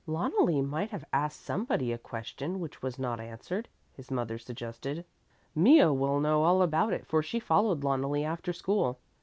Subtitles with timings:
[0.07, 5.05] "Loneli might have asked somebody a question which was not answered," his mother suggested.
[5.53, 8.97] "Mea will know all about it, for she followed Loneli after school.